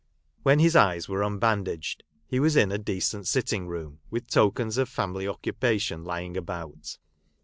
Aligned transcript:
When 0.41 0.57
his 0.57 0.75
eyes 0.75 1.07
were 1.07 1.21
unbandaged, 1.23 2.01
he 2.25 2.39
was 2.39 2.55
in 2.55 2.71
a 2.71 2.79
decent 2.79 3.27
sitting 3.27 3.67
room, 3.67 3.99
with 4.09 4.25
tokens 4.27 4.79
of 4.79 4.89
family 4.89 5.27
occupation 5.27 6.03
lying 6.03 6.35
about. 6.35 6.97